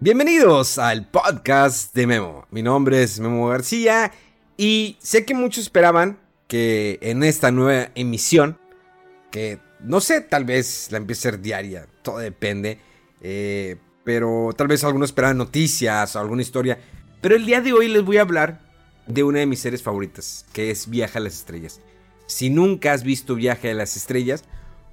[0.00, 2.46] Bienvenidos al podcast de Memo.
[2.52, 4.12] Mi nombre es Memo García
[4.56, 8.60] y sé que muchos esperaban que en esta nueva emisión,
[9.32, 12.78] que no sé, tal vez la empiece a ser diaria, todo depende,
[13.22, 16.78] eh, pero tal vez algunos esperaban noticias o alguna historia.
[17.20, 18.60] Pero el día de hoy les voy a hablar
[19.08, 21.80] de una de mis series favoritas, que es Viaje a las Estrellas.
[22.26, 24.44] Si nunca has visto Viaje a las Estrellas,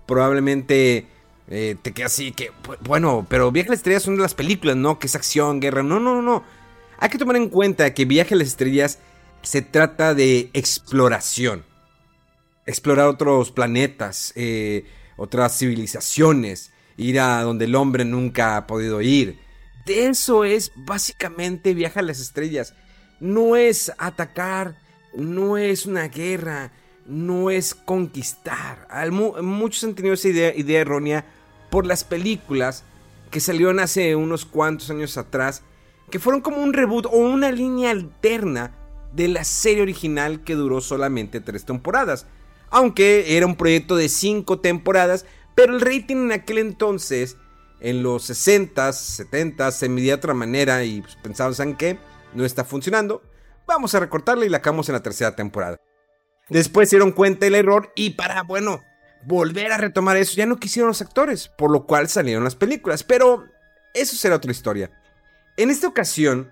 [0.08, 1.06] probablemente
[1.48, 2.52] eh, te queda así que,
[2.82, 4.98] bueno, pero Viaje a las Estrellas son de las películas, ¿no?
[4.98, 5.84] Que es acción, guerra.
[5.84, 6.44] No, no, no, no.
[6.98, 9.00] Hay que tomar en cuenta que Viaje a las Estrellas
[9.42, 11.64] se trata de exploración.
[12.66, 14.86] Explorar otros planetas, eh,
[15.18, 19.40] otras civilizaciones, ir a donde el hombre nunca ha podido ir.
[19.86, 22.74] De eso es básicamente Viaje a las Estrellas.
[23.20, 24.80] No es atacar,
[25.16, 26.72] no es una guerra,
[27.06, 28.88] no es conquistar.
[29.12, 31.26] Muchos han tenido esa idea, errónea
[31.70, 32.84] por las películas
[33.32, 35.62] que salieron hace unos cuantos años atrás,
[36.10, 38.72] que fueron como un reboot o una línea alterna
[39.14, 42.28] de la serie original que duró solamente tres temporadas.
[42.70, 47.38] Aunque era un proyecto de cinco temporadas, pero el rating en aquel entonces,
[47.80, 51.98] en los 60s, 70s, se medía de otra manera y pues, pensamos en que
[52.34, 53.22] no está funcionando.
[53.68, 55.80] Vamos a recortarla y la acabamos en la tercera temporada.
[56.50, 58.84] Después se dieron cuenta del error y para, bueno,
[59.26, 63.04] volver a retomar eso, ya no quisieron los actores, por lo cual salieron las películas.
[63.04, 63.46] Pero
[63.94, 64.92] eso será otra historia.
[65.58, 66.52] En esta ocasión,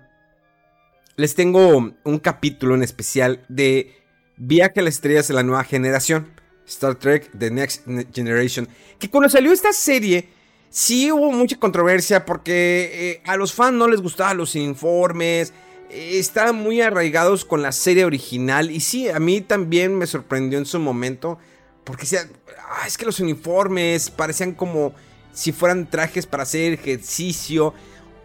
[1.16, 4.00] les tengo un capítulo en especial de
[4.36, 6.32] Viaje a las estrellas de la nueva generación.
[6.66, 8.68] Star Trek The Next Generation.
[8.98, 10.28] Que cuando salió esta serie,
[10.70, 15.52] sí hubo mucha controversia porque eh, a los fans no les gustaban los informes.
[15.90, 18.70] Estaban muy arraigados con la serie original.
[18.70, 21.38] Y sí, a mí también me sorprendió en su momento.
[21.84, 22.28] Porque decía,
[22.68, 24.94] ah, es que los uniformes parecían como
[25.32, 27.74] si fueran trajes para hacer ejercicio.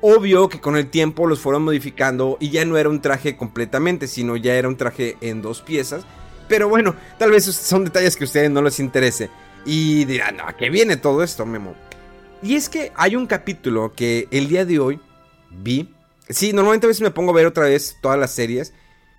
[0.02, 4.08] Obvio que con el tiempo los fueron modificando y ya no era un traje completamente,
[4.08, 6.04] sino ya era un traje en dos piezas.
[6.48, 9.30] Pero bueno, tal vez son detalles que a ustedes no les interese.
[9.66, 11.76] Y dirán, ¿a qué viene todo esto, Memo?
[12.42, 15.00] Y es que hay un capítulo que el día de hoy
[15.50, 15.94] vi.
[16.30, 18.74] Sí, normalmente a veces me pongo a ver otra vez todas las series.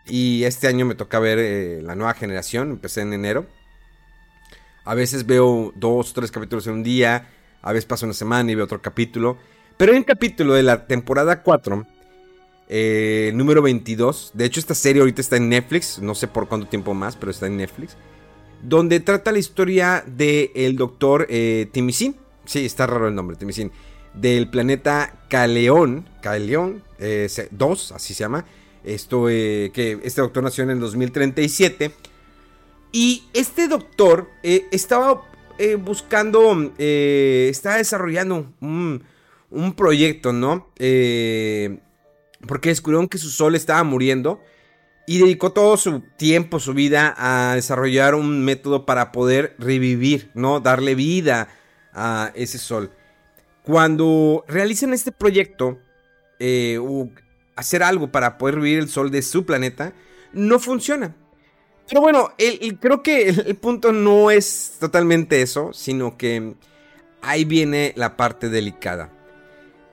[0.07, 2.71] Y este año me toca ver eh, la nueva generación.
[2.71, 3.47] Empecé en enero.
[4.85, 7.29] A veces veo dos o tres capítulos en un día.
[7.63, 9.39] A veces paso una semana y veo otro capítulo.
[9.77, 11.87] Pero hay un capítulo de la temporada 4,
[12.69, 14.33] eh, número 22.
[14.35, 15.99] De hecho, esta serie ahorita está en Netflix.
[15.99, 17.97] No sé por cuánto tiempo más, pero está en Netflix.
[18.63, 22.17] Donde trata la historia del doctor eh, Timisin.
[22.45, 23.73] Sí, está raro el nombre, Timisin.
[24.15, 26.09] Del planeta Caleón.
[26.21, 28.45] Caleón 2, eh, así se llama.
[28.85, 31.93] Esto, eh, que este doctor nació en el 2037.
[32.93, 35.23] Y este doctor estaba
[35.79, 39.05] buscando, estaba desarrollando un
[39.51, 40.71] un proyecto, ¿no?
[40.79, 41.81] Eh,
[42.47, 44.41] porque descubrieron que su sol estaba muriendo
[45.07, 50.61] y dedicó todo su tiempo, su vida a desarrollar un método para poder revivir, ¿no?
[50.61, 51.49] Darle vida
[51.93, 52.93] a ese sol.
[53.71, 55.79] Cuando realizan este proyecto,
[56.41, 56.77] eh,
[57.55, 59.93] hacer algo para poder revivir el sol de su planeta,
[60.33, 61.15] no funciona.
[61.89, 62.33] Pero bueno,
[62.81, 66.55] creo que el punto no es totalmente eso, sino que
[67.23, 69.13] ahí viene la parte delicada.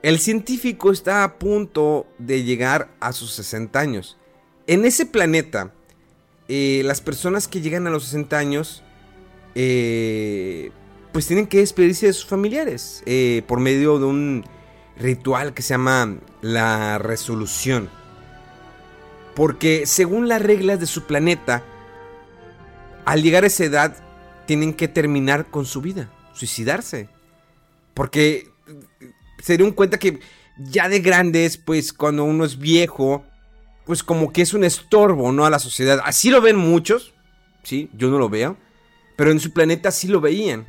[0.02, 4.18] El científico está a punto de llegar a sus 60 años.
[4.66, 5.72] En ese planeta,
[6.48, 8.82] eh, las personas que llegan a los 60 años,
[9.54, 10.72] eh,
[11.12, 14.44] pues tienen que despedirse de sus familiares eh, por medio de un
[14.98, 17.88] ritual que se llama la resolución.
[19.34, 21.62] Porque según las reglas de su planeta,
[23.04, 23.96] al llegar a esa edad,
[24.46, 27.08] tienen que terminar con su vida, suicidarse.
[27.94, 28.48] Porque
[29.40, 30.20] se dieron cuenta que
[30.58, 33.24] ya de grandes, pues cuando uno es viejo,
[33.86, 35.46] pues como que es un estorbo, ¿no?
[35.46, 36.00] A la sociedad.
[36.04, 37.14] Así lo ven muchos,
[37.62, 37.90] ¿sí?
[37.94, 38.56] Yo no lo veo.
[39.16, 40.68] Pero en su planeta sí lo veían.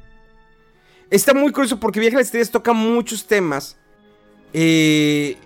[1.09, 3.77] Está muy curioso porque Viaje a las Estrellas toca muchos temas
[4.53, 5.37] eh,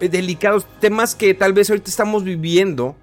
[0.00, 2.94] delicados, temas que tal vez ahorita estamos viviendo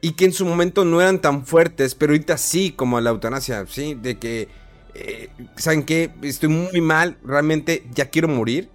[0.00, 3.64] y que en su momento no eran tan fuertes, pero ahorita sí, como la eutanasia,
[3.66, 3.94] ¿sí?
[3.94, 4.48] De que,
[4.94, 6.10] eh, ¿saben qué?
[6.22, 8.68] Estoy muy mal, realmente ya quiero morir.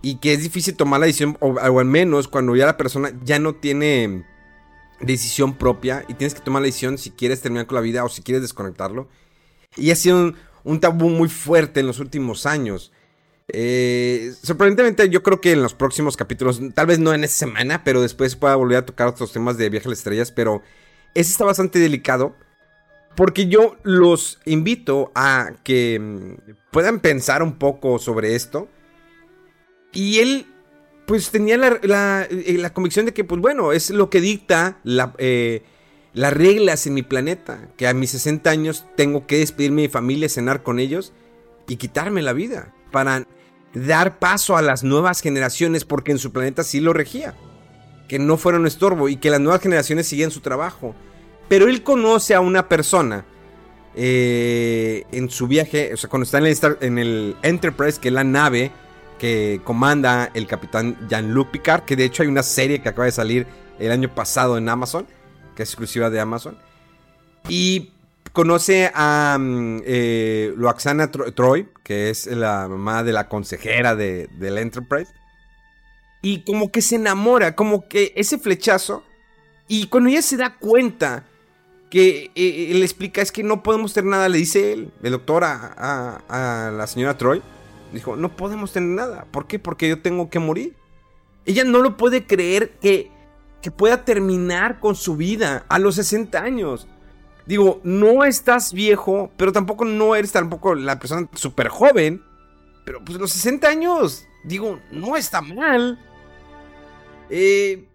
[0.00, 3.38] Y que es difícil tomar la decisión, o, al menos cuando ya la persona ya
[3.38, 4.24] no tiene
[5.00, 8.08] decisión propia y tienes que tomar la decisión si quieres terminar con la vida o
[8.08, 9.08] si quieres desconectarlo.
[9.76, 12.92] Y ha sido un, un tabú muy fuerte en los últimos años.
[13.48, 17.84] Eh, sorprendentemente, yo creo que en los próximos capítulos, tal vez no en esta semana,
[17.84, 20.32] pero después pueda volver a tocar otros temas de Viaje a las Estrellas.
[20.32, 20.62] Pero
[21.14, 22.34] ese está bastante delicado.
[23.16, 28.68] Porque yo los invito a que mm, puedan pensar un poco sobre esto.
[29.92, 30.46] Y él,
[31.06, 34.80] pues tenía la, eh, convicción de que, pues bueno, es lo que dicta
[35.18, 35.62] eh,
[36.14, 37.68] las reglas en mi planeta.
[37.76, 41.12] Que a mis 60 años tengo que despedirme de mi familia, cenar con ellos
[41.68, 43.26] y quitarme la vida para
[43.74, 47.34] dar paso a las nuevas generaciones porque en su planeta sí lo regía.
[48.08, 50.94] Que no fuera un estorbo y que las nuevas generaciones siguen su trabajo.
[51.48, 53.26] Pero él conoce a una persona
[53.96, 58.14] eh, en su viaje, o sea, cuando está en el, en el Enterprise, que es
[58.14, 58.72] la nave
[59.18, 63.12] que comanda el capitán Jean-Luc Picard, que de hecho hay una serie que acaba de
[63.12, 63.46] salir
[63.78, 65.06] el año pasado en Amazon,
[65.54, 66.58] que es exclusiva de Amazon.
[67.48, 67.92] Y
[68.32, 74.58] conoce a mm, eh, Loaxana Troy, que es la mamá de la consejera de, del
[74.58, 75.12] Enterprise.
[76.20, 79.04] Y como que se enamora, como que ese flechazo.
[79.68, 81.24] Y cuando ella se da cuenta
[81.90, 85.12] que eh, él le explica es que no podemos tener nada, le dice él, el
[85.12, 87.40] doctor a, a, la señora Troy.
[87.92, 89.26] Dijo, no podemos tener nada.
[89.30, 89.60] ¿Por qué?
[89.60, 90.74] Porque yo tengo que morir.
[91.46, 93.12] Ella no lo puede creer que,
[93.64, 96.86] que pueda terminar con su vida a los 60 años.
[97.46, 102.22] Digo, no estás viejo, pero tampoco no eres tampoco la persona súper joven.
[102.84, 105.98] Pero pues los 60 años, digo, no está mal.
[107.30, 107.88] Eh,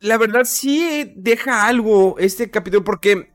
[0.00, 3.32] la verdad sí deja algo este capítulo porque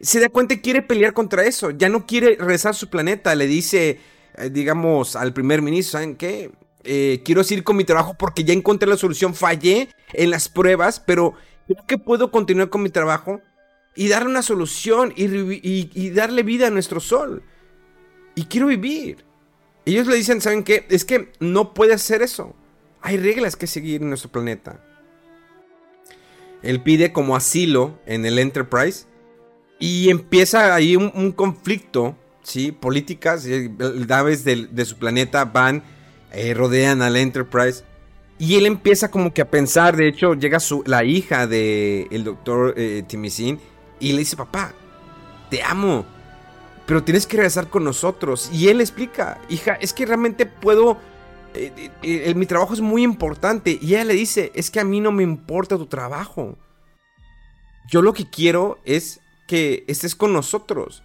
[0.00, 1.70] se da cuenta y quiere pelear contra eso.
[1.70, 3.34] Ya no quiere regresar a su planeta.
[3.34, 3.98] Le dice,
[4.36, 6.50] eh, digamos, al primer ministro, ¿saben qué?
[6.84, 9.34] Eh, quiero seguir con mi trabajo porque ya encontré la solución.
[9.34, 11.34] Fallé en las pruebas, pero
[11.66, 13.40] creo que puedo continuar con mi trabajo
[13.94, 17.42] y darle una solución y, darle vida a nuestro sol.
[18.34, 19.24] Y quiero vivir.
[19.84, 20.86] Ellos le dicen, ¿saben qué?
[20.88, 22.54] Es que no puede hacer eso.
[23.00, 24.84] Hay reglas que seguir en nuestro planeta.
[26.62, 29.06] Él pide como asilo en el Enterprise
[29.78, 32.72] y empieza ahí un, conflicto, ¿sí?
[32.72, 33.46] Políticas,
[34.08, 35.82] naves de, de su planeta van,
[36.32, 37.84] eh, rodean al Enterprise.
[38.38, 42.24] Y él empieza como que a pensar, de hecho llega su, la hija del el
[42.24, 43.58] doctor eh, Timicin
[43.98, 44.72] y le dice, papá,
[45.50, 46.04] te amo,
[46.88, 48.48] pero tienes que regresar con nosotros.
[48.50, 50.98] Y él explica, hija, es que realmente puedo...
[51.52, 53.78] Eh, eh, eh, mi trabajo es muy importante.
[53.80, 56.56] Y ella le dice, es que a mí no me importa tu trabajo.
[57.90, 61.02] Yo lo que quiero es que estés con nosotros.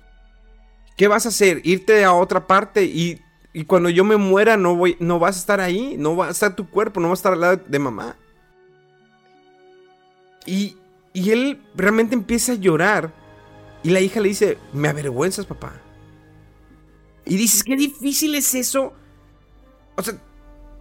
[0.95, 1.59] ¿Qué vas a hacer?
[1.65, 3.19] Irte a otra parte y,
[3.53, 6.31] y, cuando yo me muera no, voy, no vas a estar ahí, no va a
[6.31, 8.17] estar tu cuerpo, no va a estar al lado de mamá.
[10.45, 10.77] Y,
[11.13, 13.13] y él realmente empieza a llorar.
[13.83, 15.73] Y la hija le dice, me avergüenzas, papá.
[17.25, 18.94] Y dices, qué difícil es eso.
[19.95, 20.15] O sea,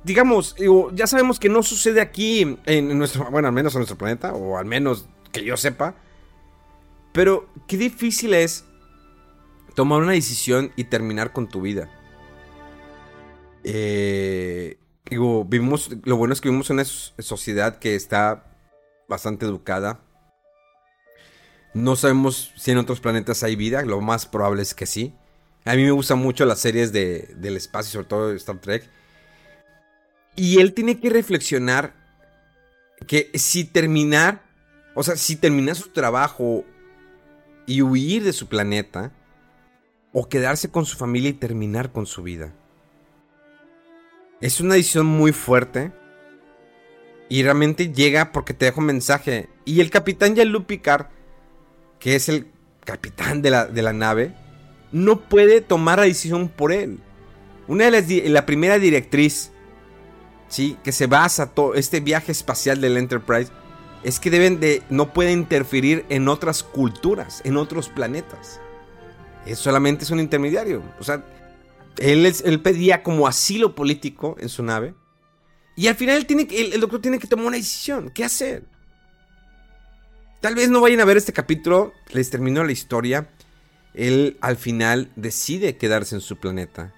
[0.04, 0.56] digamos,
[0.94, 4.56] ya sabemos que no sucede aquí en nuestro, bueno, al menos en nuestro planeta, o
[4.56, 5.94] al menos que yo sepa.
[7.12, 8.64] Pero qué difícil es
[9.74, 11.90] tomar una decisión y terminar con tu vida.
[13.64, 14.78] Eh,
[15.08, 18.46] digo, vivimos, lo bueno es que vivimos en una sociedad que está
[19.08, 20.00] bastante educada
[21.74, 25.14] no sabemos si en otros planetas hay vida, lo más probable es que sí.
[25.64, 28.88] A mí me gustan mucho las series de, del espacio, sobre todo Star Trek.
[30.36, 31.94] Y él tiene que reflexionar
[33.06, 34.42] que si terminar,
[34.94, 36.64] o sea, si terminar su trabajo
[37.66, 39.12] y huir de su planeta,
[40.12, 42.52] o quedarse con su familia y terminar con su vida.
[44.42, 45.92] Es una decisión muy fuerte.
[47.30, 49.48] Y realmente llega porque te deja un mensaje.
[49.64, 51.06] Y el capitán Jean-Luc Picard
[52.02, 52.48] que es el
[52.84, 54.34] capitán de la, de la nave,
[54.90, 56.98] no puede tomar la decisión por él.
[57.68, 59.52] Una de las la primera directriz,
[60.48, 63.52] sí, que se basa todo este viaje espacial del Enterprise
[64.02, 68.60] es que deben de no puede interferir en otras culturas, en otros planetas.
[69.46, 71.24] Es solamente es un intermediario, o sea,
[71.98, 74.94] él, pedía como asilo político en su nave
[75.76, 78.64] y al final tiene, el doctor tiene que tomar una decisión, ¿qué hacer?
[80.42, 83.30] Tal vez no vayan a ver este capítulo, les terminó la historia.
[83.94, 86.92] Él al final decide quedarse en su planeta.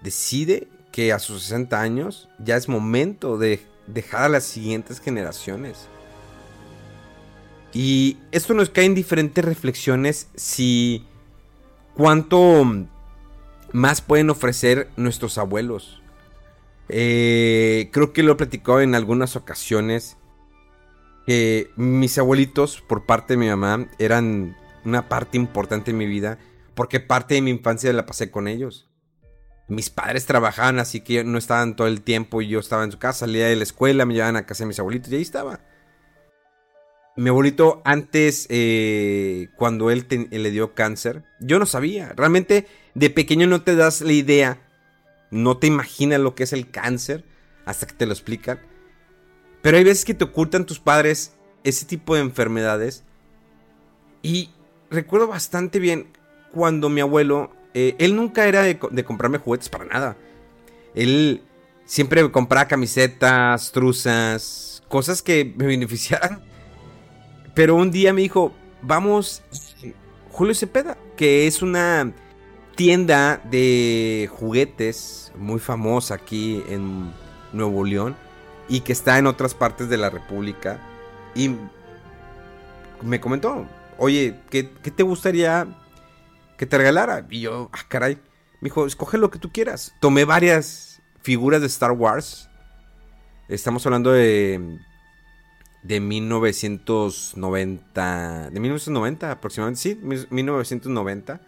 [0.00, 5.86] Decide que a sus 60 años ya es momento de dejar a las siguientes generaciones.
[7.74, 11.04] Y esto nos cae en diferentes reflexiones si
[11.94, 12.64] cuánto
[13.72, 16.02] más pueden ofrecer nuestros abuelos.
[16.88, 20.16] Eh, creo que lo he platicado en algunas ocasiones.
[21.26, 26.38] Que mis abuelitos, por parte de mi mamá, eran una parte importante en mi vida.
[26.74, 28.88] Porque parte de mi infancia la pasé con ellos.
[29.68, 32.42] Mis padres trabajaban, así que no estaban todo el tiempo.
[32.42, 34.68] Y yo estaba en su casa, salía de la escuela, me llevaban a casa de
[34.68, 35.60] mis abuelitos y ahí estaba.
[37.14, 42.12] Mi abuelito antes, eh, cuando él le dio cáncer, yo no sabía.
[42.16, 44.58] Realmente de pequeño no te das la idea,
[45.30, 47.24] no te imaginas lo que es el cáncer
[47.66, 48.60] hasta que te lo explican.
[49.60, 53.04] Pero hay veces que te ocultan tus padres ese tipo de enfermedades.
[54.22, 54.50] Y
[54.90, 56.06] recuerdo bastante bien
[56.50, 60.16] cuando mi abuelo, eh, él nunca era de, comprarme juguetes para nada.
[60.94, 61.42] Él
[61.84, 66.51] siempre compraba camisetas, truzas, cosas que me beneficiaran
[67.54, 69.42] pero un día me dijo, vamos,
[70.30, 72.12] Julio Cepeda, que es una
[72.74, 77.12] tienda de juguetes muy famosa aquí en
[77.52, 78.16] Nuevo León
[78.68, 80.80] y que está en otras partes de la República.
[81.34, 81.54] Y
[83.02, 83.66] me comentó,
[83.98, 85.66] oye, ¿qué, te gustaría
[86.56, 87.26] que te regalara?
[87.28, 88.14] Y yo, ah, caray.
[88.60, 89.94] Me dijo, escoge lo que tú quieras.
[90.00, 92.48] Tomé varias figuras de Star Wars.
[93.48, 94.78] Estamos hablando de
[95.82, 99.98] de 1990, de 1990 aproximadamente, sí,
[100.30, 101.40] 1990.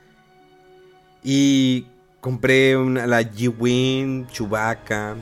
[1.22, 1.86] Y
[2.20, 5.16] compré una, la G-Wing, Chewbacca,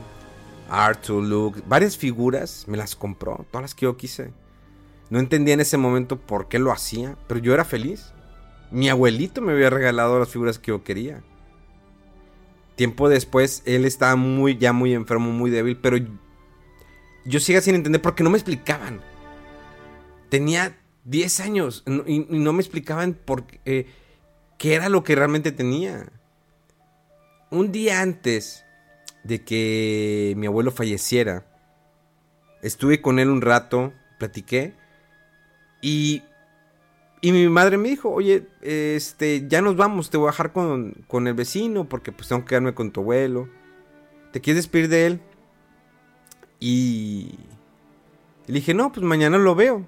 [0.69, 4.33] Arthur, Luke, varias figuras, me las compró, todas las que yo quise.
[5.09, 8.13] No entendía en ese momento por qué lo hacía, pero yo era feliz.
[8.71, 11.21] Mi abuelito me había regalado las figuras que yo quería.
[12.75, 15.97] Tiempo después, él estaba muy, ya muy enfermo, muy débil, pero
[17.25, 19.01] yo sigo sin entender porque no me explicaban.
[20.29, 23.87] Tenía 10 años y, no me explicaban por eh,
[24.57, 26.11] qué era lo que realmente tenía.
[27.49, 28.65] Un día antes
[29.23, 31.45] de que mi abuelo falleciera,
[32.61, 34.73] estuve con él un rato, platiqué
[35.81, 36.23] y,
[37.21, 40.93] y mi madre me dijo, oye, este, ya nos vamos, te voy a dejar con,
[41.07, 43.49] con el vecino porque pues tengo que quedarme con tu abuelo.
[44.31, 45.21] ¿Te quieres despedir de él?
[46.65, 47.27] Y
[48.47, 49.85] le dije, no, pues mañana lo veo.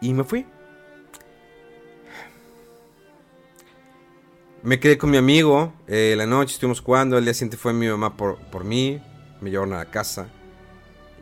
[0.00, 0.46] Y me fui.
[4.62, 5.74] Me quedé con mi amigo.
[5.86, 7.18] Eh, la noche estuvimos jugando.
[7.18, 9.02] El día siguiente fue mi mamá por, por mí.
[9.42, 10.28] Me llevaron a la casa.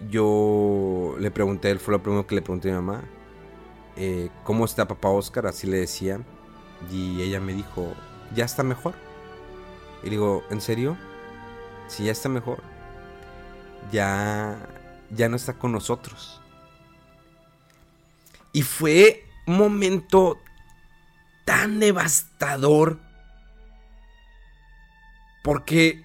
[0.08, 3.02] Yo le pregunté, él fue lo primero que le pregunté a mi mamá.
[3.96, 5.48] Eh, ¿Cómo está papá Oscar?
[5.48, 6.20] Así le decía.
[6.92, 7.92] Y ella me dijo,
[8.36, 8.94] ya está mejor.
[10.04, 10.96] Y digo, ¿en serio?
[11.88, 12.71] Sí, ya está mejor
[13.90, 14.68] ya,
[15.10, 16.40] ya no está con nosotros.
[18.52, 20.38] Y fue un momento
[21.44, 22.98] tan devastador
[25.42, 26.04] porque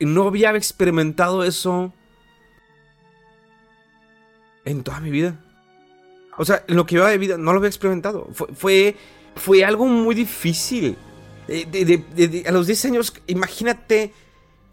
[0.00, 1.92] no había experimentado eso
[4.64, 5.40] en toda mi vida.
[6.36, 8.28] O sea, lo que iba de vida no lo había experimentado.
[8.54, 8.96] Fue,
[9.36, 10.96] fue, algo muy difícil.
[11.46, 14.12] Eh, a los 10 años, imagínate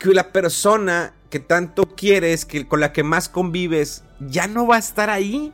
[0.02, 4.78] que la persona que tanto quieres, que con la que más convives, ya no va
[4.78, 5.54] a estar ahí.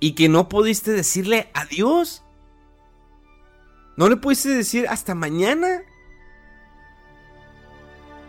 [0.00, 2.22] Y que no pudiste decirle adiós.
[3.96, 5.82] No le pudiste decir hasta mañana.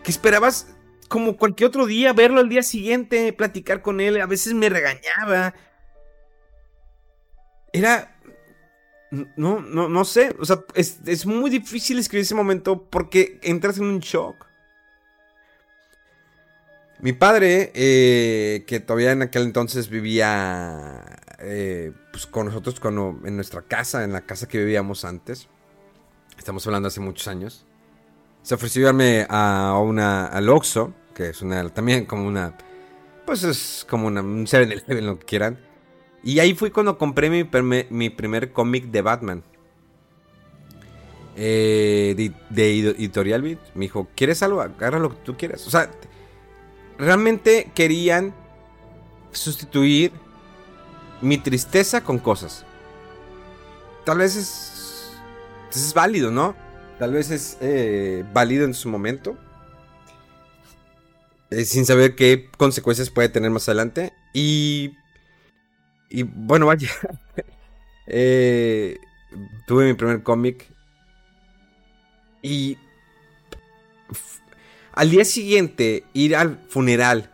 [0.02, 0.68] Que esperabas
[1.08, 4.20] como cualquier otro día verlo al día siguiente, platicar con él.
[4.20, 5.54] A veces me regañaba.
[7.74, 8.16] Era...
[9.36, 10.34] No, no, no sé.
[10.40, 14.51] O sea, es, es muy difícil escribir ese momento porque entras en un shock.
[17.02, 21.02] Mi padre, eh, que todavía en aquel entonces vivía
[21.40, 22.80] eh, pues, con nosotros
[23.24, 25.48] en nuestra casa, en la casa que vivíamos antes,
[26.38, 27.66] estamos hablando hace muchos años,
[28.42, 32.56] se ofreció llevarme a una, al Oxxo, que es una, también como una,
[33.26, 35.58] pues es como una, un 7-Eleven, lo que quieran.
[36.22, 37.48] Y ahí fui cuando compré mi,
[37.90, 39.42] mi primer cómic de Batman.
[41.34, 42.14] Eh,
[42.50, 43.58] de, Editorial Beat.
[43.74, 44.60] Me dijo, ¿quieres algo?
[44.60, 45.66] Agarra lo que tú quieras.
[45.66, 45.90] O sea,
[46.98, 48.34] realmente querían
[49.32, 50.12] sustituir
[51.20, 52.64] mi tristeza con cosas.
[54.04, 55.12] Tal vez es,
[55.70, 56.54] es válido, ¿no?
[56.98, 59.36] Tal vez es eh, válido en su momento.
[61.50, 64.12] Eh, sin saber qué consecuencias puede tener más adelante.
[64.32, 64.96] Y...
[66.10, 66.88] Y bueno, vaya.
[68.08, 68.98] Eh,
[69.66, 70.66] tuve mi primer cómic.
[72.42, 72.76] Y
[74.92, 77.30] al día siguiente, ir al funeral,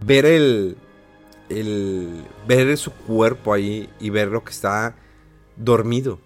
[0.00, 0.76] ver el,
[1.48, 4.94] el ver su cuerpo ahí y ver lo que está
[5.56, 6.20] dormido.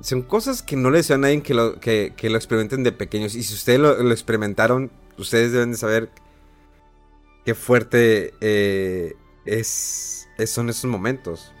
[0.00, 3.34] son cosas que no le deseo a nadie que lo, que, lo experimenten de pequeños.
[3.34, 6.10] Y si ustedes lo, experimentaron, ustedes deben de saber
[7.44, 9.14] qué fuerte eh,
[9.44, 11.52] es, son esos momentos.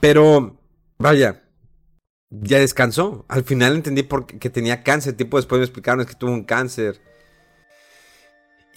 [0.00, 0.56] Pero,
[0.98, 1.42] vaya,
[2.30, 3.24] ya descansó.
[3.28, 5.16] Al final entendí por qué, tenía cáncer.
[5.16, 7.00] Tipo, después me explicaron que tuvo un cáncer.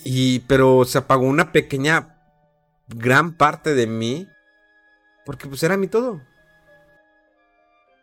[0.04, 2.18] Y, pero se apagó una pequeña,
[2.88, 4.28] gran parte de mí.
[5.26, 6.22] Porque pues era mi todo.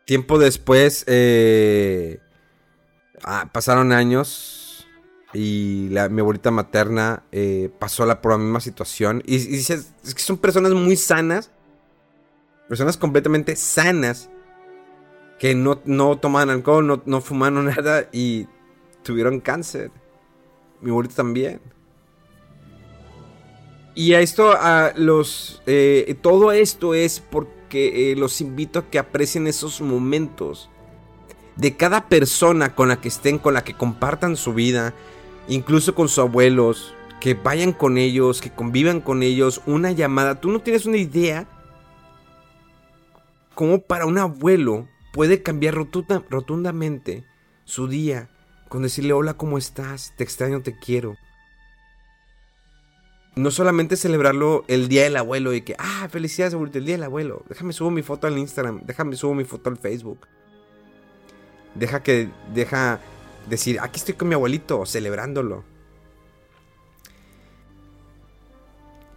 [0.07, 2.21] Tiempo después, eh,
[3.23, 4.61] ah, pasaron años
[5.33, 9.23] y la, mi abuelita materna eh, pasó la, por la misma situación.
[9.27, 11.51] Y, y es que son personas muy sanas,
[12.69, 14.31] personas completamente sanas,
[15.41, 18.47] que no, no tomaban alcohol, no, no fumaron nada y
[19.03, 19.91] tuvieron cáncer.
[20.83, 21.61] Mi abuelita también.
[23.95, 25.63] Y a esto, a los.
[25.67, 30.69] Eh, todo esto es porque eh, los invito a que aprecien esos momentos.
[31.57, 34.95] De cada persona con la que estén, con la que compartan su vida,
[35.49, 40.41] incluso con sus abuelos, que vayan con ellos, que convivan con ellos, una llamada.
[40.41, 41.47] Tú no tienes una idea
[43.55, 47.25] cómo para un abuelo puede cambiar rotundamente
[47.65, 48.29] su día
[48.69, 50.15] con decirle hola, ¿cómo estás?
[50.17, 51.17] Te extraño, te quiero
[53.37, 57.05] no solamente celebrarlo el día del abuelo y que, ah, felicidades, abuelito, el día del
[57.05, 57.45] abuelo.
[57.49, 60.27] Déjame subo mi foto al Instagram, déjame subo mi foto al Facebook.
[61.75, 63.01] Deja que, deja
[63.49, 65.65] decir, aquí estoy con mi abuelito, celebrándolo.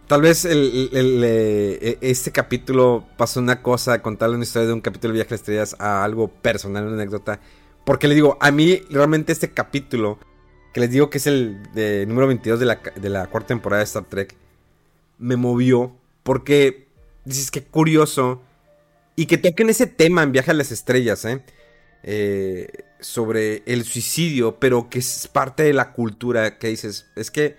[0.06, 5.18] Tal vez eh, este capítulo pasó una cosa, contarle una historia de un capítulo de
[5.18, 7.40] Viaje a las Estrellas a algo personal, una anécdota.
[7.86, 10.18] Porque le digo, a mí realmente este capítulo
[10.74, 13.78] que les digo que es el de, número 22 de la, de la cuarta temporada
[13.78, 14.34] de Star Trek,
[15.18, 16.88] me movió porque
[17.24, 18.42] dices que curioso
[19.14, 21.42] y que toquen ese tema en Viaje a las Estrellas, ¿eh?
[22.02, 22.68] ¿eh?
[22.98, 27.56] sobre el suicidio, pero que es parte de la cultura, que dices, es que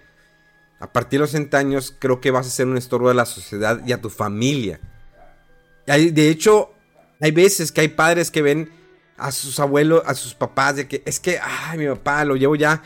[0.85, 3.25] a partir de los 60 años creo que vas a ser un estorbo de la
[3.25, 4.79] sociedad y a tu familia.
[5.87, 6.71] de hecho,
[7.19, 8.71] hay veces que hay padres que ven
[9.17, 12.55] a sus abuelos, a sus papás, de que es que, ay, mi papá lo llevo
[12.55, 12.81] ya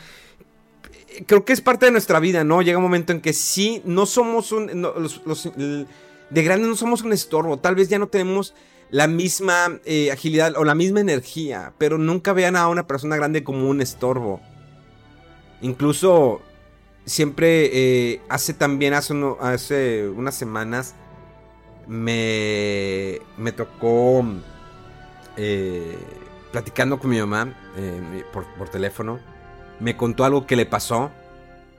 [1.26, 2.62] creo que es parte de nuestra vida, ¿no?
[2.62, 4.66] Llega un momento en que sí, no somos un...
[6.30, 8.54] de grande no somos un estorbo, tal vez ya no tenemos
[8.90, 13.44] la misma eh, agilidad o la misma energía, pero nunca vean a una persona grande
[13.44, 14.40] como un estorbo.
[15.62, 16.40] Incluso
[17.04, 20.94] siempre eh, hace también, hace, hace unas semanas,
[21.86, 24.24] me, me tocó
[25.36, 25.98] eh,
[26.52, 27.54] platicando con mi mamá
[28.32, 29.18] por, por teléfono
[29.80, 31.10] me contó algo que le pasó.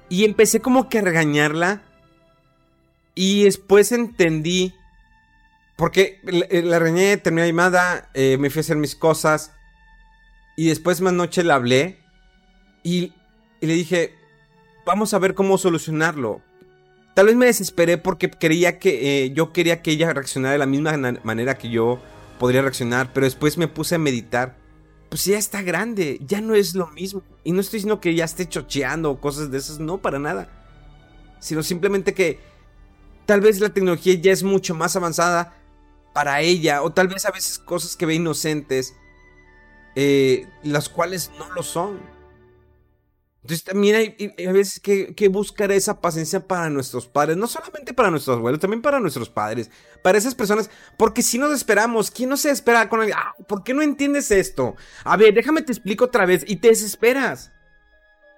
[0.09, 1.83] Y empecé como que a regañarla.
[3.15, 4.73] Y después entendí.
[5.77, 9.53] Porque la, eh, regañé, terminé la llamada, eh, me fui a hacer mis cosas.
[10.57, 11.99] Y después más noche la hablé.
[12.83, 13.13] Y,
[13.61, 14.15] le dije,
[14.85, 16.41] vamos a ver cómo solucionarlo.
[17.13, 20.65] Tal vez me desesperé porque quería que eh, yo quería que ella reaccionara de la
[20.65, 21.99] misma manera que yo
[22.39, 24.61] podría reaccionar, pero después me puse a meditar
[25.11, 27.21] pues ya está grande, ya no es lo mismo.
[27.43, 30.47] Y no estoy diciendo que ya esté chocheando o cosas de esas, no, para nada.
[31.41, 32.39] Sino simplemente que
[33.25, 35.53] tal vez la tecnología ya es mucho más avanzada
[36.13, 38.95] para ella, o tal vez a veces cosas que ve inocentes,
[39.97, 41.99] eh, las cuales no lo son.
[43.41, 48.11] Entonces también hay, a veces que, buscar esa paciencia para nuestros padres, no solamente para
[48.11, 49.71] nuestros abuelos, también para nuestros padres,
[50.03, 53.13] para esas personas, porque si nos esperamos, ¿quién no se espera con el...
[53.13, 54.75] Ah, ¿Por qué no entiendes esto?
[55.03, 57.51] A ver, déjame te explico otra vez y te desesperas.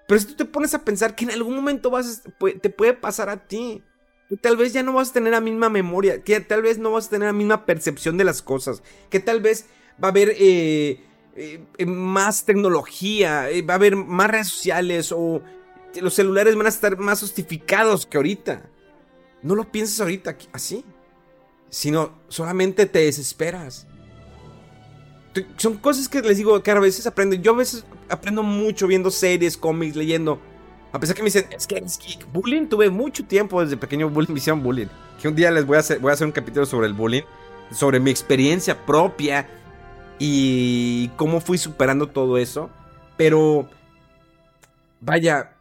[0.07, 2.23] Pero si tú te pones a pensar que en algún momento vas
[2.61, 3.83] te puede pasar a ti,
[4.29, 6.91] que tal vez ya no vas a tener la misma memoria, que tal vez no
[6.91, 9.65] vas a tener la misma percepción de las cosas, que tal vez
[10.01, 10.33] va a haber...
[10.37, 11.03] Eh,
[11.35, 15.41] eh, eh, más tecnología, eh, va a haber más redes sociales o
[15.99, 18.69] los celulares van a estar más justificados que ahorita.
[19.41, 20.85] No lo pienses ahorita así,
[21.69, 23.87] sino solamente te desesperas.
[25.57, 27.35] Son cosas que les digo que a veces aprendo.
[27.35, 30.39] Yo a veces aprendo mucho viendo series, cómics, leyendo.
[30.91, 31.99] A pesar que me dicen, es que es
[32.31, 34.87] bullying, tuve mucho tiempo desde pequeño bullying, visión bullying.
[35.19, 37.23] Que un día les voy a voy a hacer un capítulo sobre el bullying,
[37.71, 39.47] sobre mi experiencia propia
[40.25, 42.69] y cómo fui superando todo eso.
[43.17, 43.69] Pero,
[45.01, 45.51] vaya,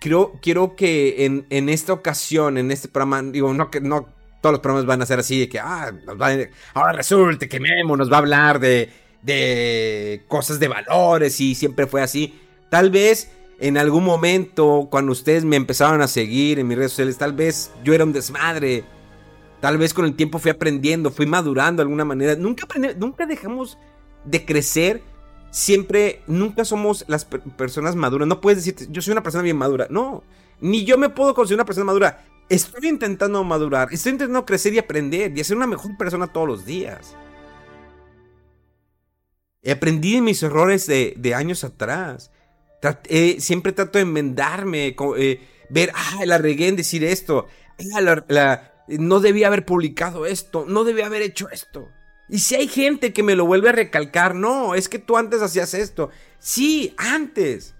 [0.00, 4.06] creo, quiero que en, en esta ocasión, en este programa, digo, no que no
[4.40, 5.90] todos los programas van a ser así, de que, ah,
[6.74, 8.88] ahora resulta que Memo nos va a hablar de,
[9.22, 12.38] de cosas de valores y siempre fue así.
[12.70, 17.18] Tal vez en algún momento, cuando ustedes me empezaron a seguir en mis redes sociales,
[17.18, 18.84] tal vez yo era un desmadre.
[19.62, 22.34] Tal vez con el tiempo fui aprendiendo, fui madurando de alguna manera.
[22.34, 23.78] Nunca, nunca dejamos
[24.24, 25.02] de crecer.
[25.52, 28.26] Siempre, nunca somos las personas maduras.
[28.26, 29.86] No puedes decir, yo soy una persona bien madura.
[29.88, 30.24] No,
[30.60, 32.24] ni yo me puedo considerar una persona madura.
[32.48, 36.66] Estoy intentando madurar, estoy intentando crecer y aprender y ser una mejor persona todos los
[36.66, 37.16] días.
[39.64, 42.32] Aprendí de mis errores de años atrás.
[43.38, 47.46] Siempre trato de enmendarme, eh, ver, ah, la regué en decir esto,
[47.94, 51.88] ah, no debía haber publicado esto, no debía haber hecho esto.
[52.28, 55.42] Y si hay gente que me lo vuelve a recalcar, no, es que tú antes
[55.42, 56.10] hacías esto.
[56.38, 57.74] Sí, antes.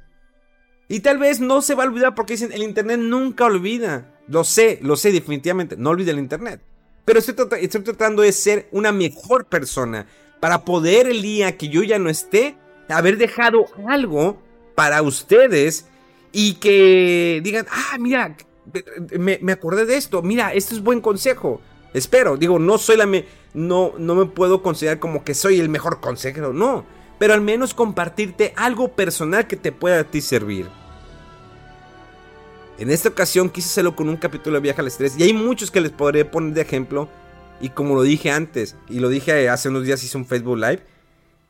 [0.89, 4.15] Y tal vez no se va a olvidar porque dicen, el Internet nunca olvida.
[4.29, 6.61] Lo sé, lo sé definitivamente, no olvide el Internet.
[7.05, 10.07] Pero estoy, estoy tratando de ser una mejor persona
[10.39, 12.57] para poder el día que yo ya no esté,
[12.89, 14.43] haber dejado algo
[14.75, 15.87] para ustedes
[16.33, 18.37] y que digan, ah, mira,
[19.19, 21.61] me, acordé de esto, mira, esto es buen consejo.
[21.95, 25.69] Espero, digo, no soy la me, no, no me puedo considerar como que soy el
[25.69, 26.87] mejor consejero, no,
[27.19, 30.67] pero al menos compartirte algo personal que te pueda a ti servir.
[32.79, 35.71] En esta ocasión quise hacerlo con un capítulo de Viaje al Estrés y hay muchos
[35.71, 37.09] que les podré poner de ejemplo
[37.61, 40.83] y como lo dije antes y lo dije hace unos días hice un Facebook Live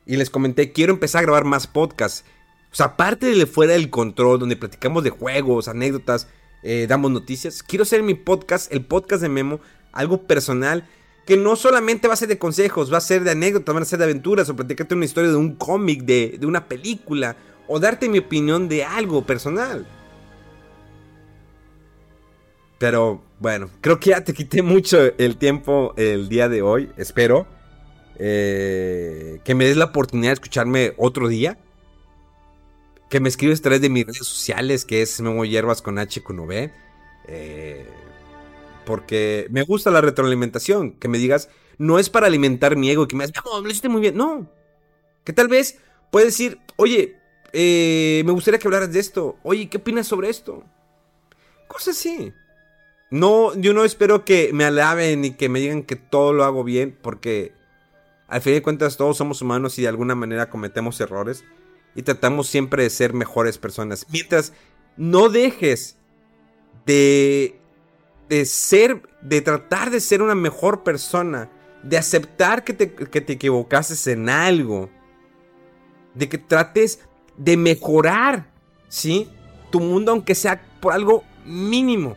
[0.05, 2.25] y les comenté quiero empezar a grabar más podcasts
[2.73, 6.27] o sea, aparte de fuera del control, donde platicamos de juegos, anécdotas,
[6.63, 9.59] eh, damos noticias, quiero hacer mi podcast, el podcast de Memo,
[9.91, 10.87] algo personal,
[11.25, 13.85] que no solamente va a ser de consejos, va a ser de anécdotas, van a
[13.85, 17.35] ser de aventuras, o platicarte una historia de un cómic, de, de una película,
[17.67, 19.85] o darte mi opinión de algo personal.
[22.77, 26.89] Pero bueno, creo que ya te quité mucho el tiempo el día de hoy.
[26.97, 27.47] Espero
[28.19, 31.57] eh, que me des la oportunidad de escucharme otro día
[33.13, 36.23] que me escribes a través de mis redes sociales, que es Memo Hierbas con H
[36.23, 36.49] con.
[37.27, 37.85] Eh,
[38.87, 40.93] porque me gusta la retroalimentación.
[40.93, 41.47] Que me digas,
[41.77, 44.17] no es para alimentar mi ego, que me digas, no, lo hiciste muy bien.
[44.17, 44.49] No.
[45.23, 45.77] Que tal vez
[46.09, 47.15] puedes decir, oye,
[47.51, 49.37] eh, me gustaría que hablaras de esto.
[49.43, 50.63] Oye, ¿qué opinas sobre esto?
[51.67, 52.33] Cosas así.
[53.11, 56.63] No, yo no espero que me alaben y que me digan que todo lo hago
[56.63, 57.53] bien, porque
[58.27, 61.43] al fin de cuentas todos somos humanos y de alguna manera cometemos errores
[61.95, 64.05] y tratamos siempre de ser mejores personas.
[64.09, 64.53] Mientras
[64.97, 65.97] no dejes
[66.85, 67.59] de,
[68.29, 71.49] de ser, de tratar de ser una mejor persona,
[71.83, 74.89] de aceptar que te, que te equivocases en algo,
[76.13, 76.99] de que trates
[77.37, 78.51] de mejorar,
[78.87, 79.29] ¿sí?
[79.71, 82.15] Tu mundo, aunque sea por algo mínimo.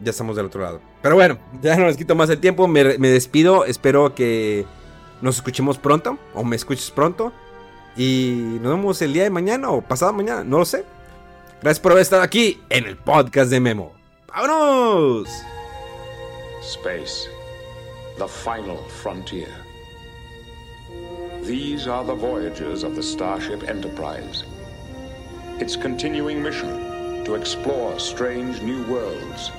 [0.00, 0.80] Ya estamos del otro lado.
[1.02, 2.68] Pero bueno, ya no les quito más el tiempo.
[2.68, 3.64] Me, me despido.
[3.64, 4.64] Espero que
[5.20, 7.32] nos escuchemos pronto o me escuches pronto.
[7.96, 10.84] Y nos vemos el día de mañana o pasado mañana, no lo sé.
[11.60, 13.92] Gracias por haber estado aquí en el podcast de Memo.
[14.28, 15.28] ¡Vámonos!
[16.62, 17.28] Space,
[18.18, 19.48] the final frontier.
[21.42, 24.44] These are the voyages of the Starship Enterprise.
[25.58, 29.50] Its continuing mission to explore strange new worlds,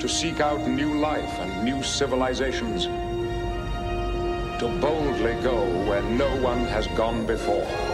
[0.00, 2.86] to seek out new life and new civilizations
[4.64, 7.93] to boldly go where no one has gone before.